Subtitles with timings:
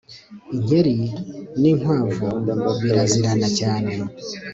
[0.55, 0.95] Inkeri
[1.59, 3.91] ninkwavubirazirana cyane